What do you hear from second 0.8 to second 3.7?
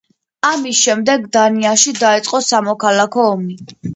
შემდეგ, დანიაში დაიწყო სამოქალაქო ომი.